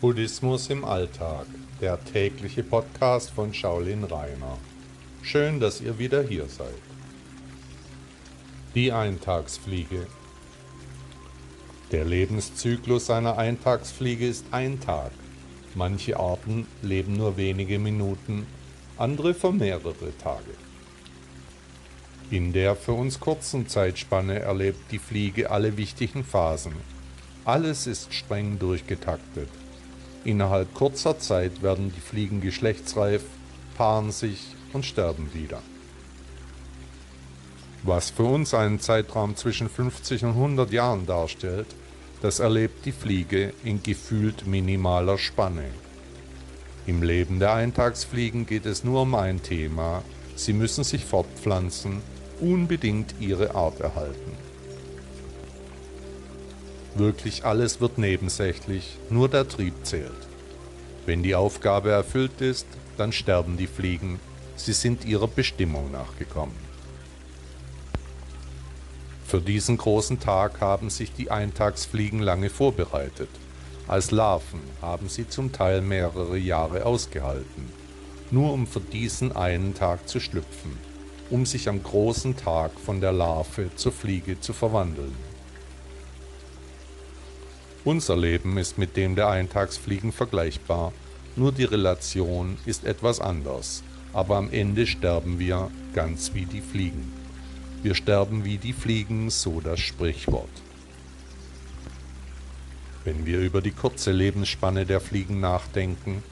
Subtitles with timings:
[0.00, 1.46] Buddhismus im Alltag,
[1.80, 4.56] der tägliche Podcast von Shaolin Rainer.
[5.22, 6.68] Schön, dass ihr wieder hier seid.
[8.76, 10.06] Die Eintagsfliege.
[11.90, 15.10] Der Lebenszyklus einer Eintagsfliege ist ein Tag.
[15.74, 18.46] Manche Arten leben nur wenige Minuten,
[18.98, 20.54] andere für mehrere Tage.
[22.30, 26.74] In der für uns kurzen Zeitspanne erlebt die Fliege alle wichtigen Phasen.
[27.44, 29.48] Alles ist streng durchgetaktet.
[30.24, 33.22] Innerhalb kurzer Zeit werden die Fliegen geschlechtsreif,
[33.76, 35.62] paaren sich und sterben wieder.
[37.84, 41.68] Was für uns einen Zeitraum zwischen 50 und 100 Jahren darstellt,
[42.20, 45.64] das erlebt die Fliege in gefühlt minimaler Spanne.
[46.86, 50.02] Im Leben der Eintagsfliegen geht es nur um ein Thema.
[50.34, 52.02] Sie müssen sich fortpflanzen,
[52.40, 54.32] unbedingt ihre Art erhalten.
[56.98, 60.10] Wirklich alles wird nebensächlich, nur der Trieb zählt.
[61.06, 64.18] Wenn die Aufgabe erfüllt ist, dann sterben die Fliegen,
[64.56, 66.56] sie sind ihrer Bestimmung nachgekommen.
[69.24, 73.30] Für diesen großen Tag haben sich die Eintagsfliegen lange vorbereitet.
[73.86, 77.72] Als Larven haben sie zum Teil mehrere Jahre ausgehalten,
[78.32, 80.76] nur um für diesen einen Tag zu schlüpfen,
[81.30, 85.27] um sich am großen Tag von der Larve zur Fliege zu verwandeln.
[87.88, 90.92] Unser Leben ist mit dem der Eintagsfliegen vergleichbar,
[91.36, 97.10] nur die Relation ist etwas anders, aber am Ende sterben wir ganz wie die Fliegen.
[97.82, 100.50] Wir sterben wie die Fliegen, so das Sprichwort.
[103.04, 106.22] Wenn wir über die kurze Lebensspanne der Fliegen nachdenken,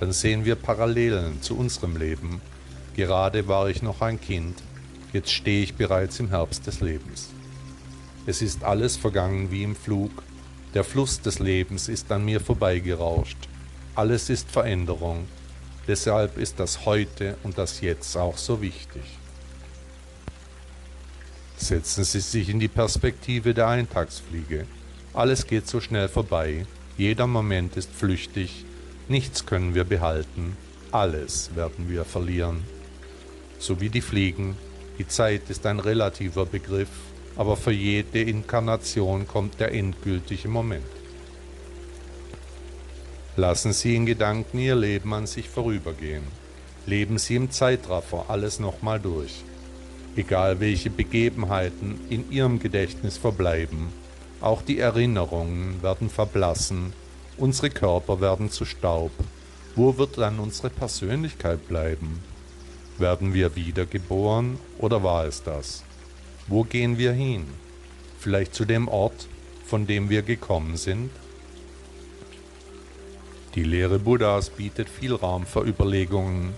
[0.00, 2.40] dann sehen wir Parallelen zu unserem Leben.
[2.96, 4.64] Gerade war ich noch ein Kind,
[5.12, 7.28] jetzt stehe ich bereits im Herbst des Lebens.
[8.26, 10.10] Es ist alles vergangen wie im Flug,
[10.74, 13.38] der Fluss des Lebens ist an mir vorbeigerauscht.
[13.94, 15.26] Alles ist Veränderung.
[15.86, 19.02] Deshalb ist das Heute und das Jetzt auch so wichtig.
[21.56, 24.66] Setzen Sie sich in die Perspektive der Eintagsfliege.
[25.12, 26.66] Alles geht so schnell vorbei.
[26.96, 28.64] Jeder Moment ist flüchtig.
[29.08, 30.56] Nichts können wir behalten.
[30.90, 32.64] Alles werden wir verlieren.
[33.60, 34.56] So wie die Fliegen.
[34.98, 36.88] Die Zeit ist ein relativer Begriff
[37.36, 40.84] aber für jede Inkarnation kommt der endgültige Moment.
[43.36, 46.22] Lassen Sie in Gedanken Ihr Leben an sich vorübergehen.
[46.86, 49.42] Leben Sie im Zeitraffer alles nochmal durch.
[50.14, 53.88] Egal welche Begebenheiten in Ihrem Gedächtnis verbleiben,
[54.40, 56.92] auch die Erinnerungen werden verblassen,
[57.36, 59.10] unsere Körper werden zu Staub.
[59.74, 62.20] Wo wird dann unsere Persönlichkeit bleiben?
[62.98, 65.82] Werden wir wiedergeboren oder war es das?
[66.46, 67.46] Wo gehen wir hin?
[68.18, 69.28] Vielleicht zu dem Ort,
[69.64, 71.10] von dem wir gekommen sind?
[73.54, 76.52] Die Lehre Buddhas bietet viel Raum für Überlegungen.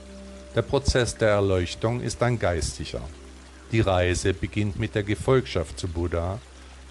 [0.57, 3.03] Der Prozess der Erleuchtung ist ein geistiger.
[3.71, 6.41] Die Reise beginnt mit der Gefolgschaft zu Buddha.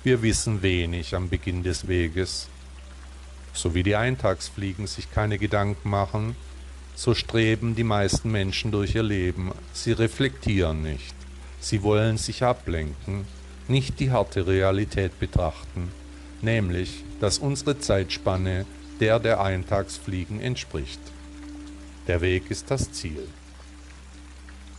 [0.03, 2.47] Wir wissen wenig am Beginn des Weges.
[3.53, 6.35] So wie die Eintagsfliegen sich keine Gedanken machen,
[6.95, 9.51] so streben die meisten Menschen durch ihr Leben.
[9.73, 11.16] Sie reflektieren nicht.
[11.65, 13.25] Sie wollen sich ablenken,
[13.67, 15.91] nicht die harte Realität betrachten,
[16.43, 18.67] nämlich, dass unsere Zeitspanne
[18.99, 20.99] der der Eintagsfliegen entspricht.
[22.05, 23.27] Der Weg ist das Ziel.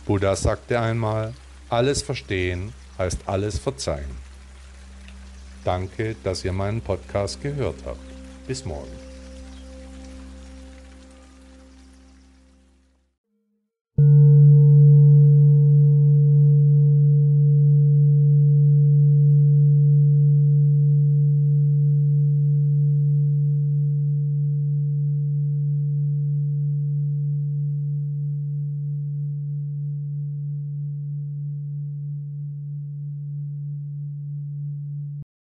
[0.05, 1.33] Buddha sagte einmal,
[1.67, 4.15] alles verstehen heißt alles verzeihen.
[5.65, 7.99] Danke, dass ihr meinen Podcast gehört habt.
[8.47, 9.06] Bis morgen.